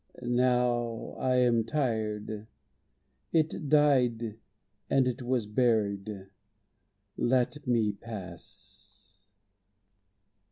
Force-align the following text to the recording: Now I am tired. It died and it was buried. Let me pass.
Now 0.23 1.13
I 1.19 1.35
am 1.35 1.63
tired. 1.63 2.47
It 3.31 3.69
died 3.69 4.39
and 4.89 5.07
it 5.07 5.21
was 5.21 5.45
buried. 5.45 6.09
Let 7.17 7.67
me 7.67 7.91
pass. 7.91 9.19